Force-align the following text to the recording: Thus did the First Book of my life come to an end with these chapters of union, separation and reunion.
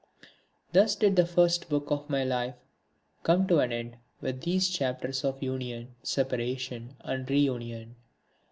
Thus 0.73 0.95
did 0.95 1.15
the 1.15 1.27
First 1.27 1.69
Book 1.69 1.91
of 1.91 2.09
my 2.09 2.23
life 2.23 2.55
come 3.21 3.45
to 3.45 3.59
an 3.59 3.71
end 3.71 3.97
with 4.19 4.41
these 4.41 4.67
chapters 4.67 5.23
of 5.23 5.43
union, 5.43 5.93
separation 6.01 6.95
and 7.01 7.29
reunion. 7.29 7.95